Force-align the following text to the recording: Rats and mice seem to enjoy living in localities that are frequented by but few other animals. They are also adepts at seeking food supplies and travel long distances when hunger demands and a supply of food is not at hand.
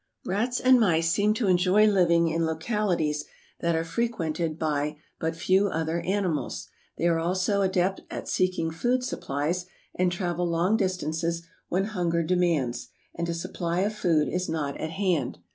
Rats 0.25 0.59
and 0.59 0.79
mice 0.79 1.11
seem 1.11 1.35
to 1.35 1.47
enjoy 1.47 1.85
living 1.85 2.27
in 2.27 2.43
localities 2.43 3.23
that 3.59 3.75
are 3.75 3.83
frequented 3.83 4.57
by 4.57 4.97
but 5.19 5.35
few 5.35 5.67
other 5.67 5.99
animals. 5.99 6.67
They 6.97 7.05
are 7.07 7.19
also 7.19 7.61
adepts 7.61 8.01
at 8.09 8.27
seeking 8.27 8.71
food 8.71 9.03
supplies 9.03 9.67
and 9.93 10.11
travel 10.11 10.47
long 10.49 10.75
distances 10.75 11.43
when 11.69 11.83
hunger 11.85 12.23
demands 12.23 12.87
and 13.13 13.29
a 13.29 13.33
supply 13.35 13.81
of 13.81 13.93
food 13.93 14.27
is 14.27 14.49
not 14.49 14.75
at 14.81 14.89
hand. 14.89 15.37